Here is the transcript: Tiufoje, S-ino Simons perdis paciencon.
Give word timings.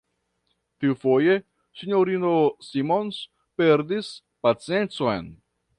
Tiufoje, 0.79 1.35
S-ino 1.81 2.31
Simons 2.69 3.21
perdis 3.61 4.13
paciencon. 4.41 5.35